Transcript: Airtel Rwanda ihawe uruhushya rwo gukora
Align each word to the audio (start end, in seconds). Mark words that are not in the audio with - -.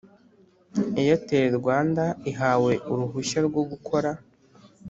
Airtel 1.01 1.49
Rwanda 1.59 2.03
ihawe 2.31 2.73
uruhushya 2.91 3.39
rwo 3.47 3.61
gukora 3.71 4.11